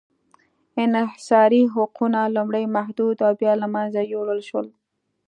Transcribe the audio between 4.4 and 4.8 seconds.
شول.